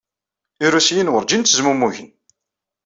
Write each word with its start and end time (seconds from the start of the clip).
Irusiyen 0.65 1.11
werjin 1.13 1.41
ttezmumugen. 1.43 2.09